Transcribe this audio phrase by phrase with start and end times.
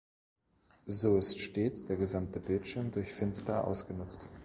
[0.87, 4.31] So ist stets der gesamte Bildschirm durch Fenster ausgenutzt.